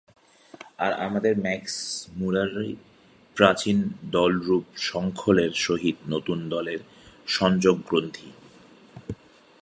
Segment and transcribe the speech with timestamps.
[0.77, 2.71] আর আমাদের ম্যাক্সমূলারই
[3.37, 6.81] প্রাচীনদলরূপ শৃঙ্খলের সহিত নূতন দলের
[7.27, 8.29] সংযোগগ্রন্থি।